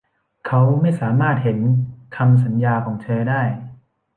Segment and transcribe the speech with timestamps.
[0.47, 1.59] เขาไม่สามารถเห็น
[2.15, 3.41] คำสัญญาของเธอได้